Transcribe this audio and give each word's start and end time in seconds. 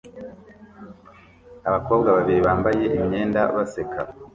Abakobwa 1.67 2.09
babiri 2.17 2.39
bambaye 2.47 2.85
imyenda 2.97 3.39
baseka 3.55 3.99